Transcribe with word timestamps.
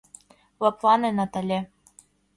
—Лыплане, 0.63 1.09
Натале... 1.17 1.59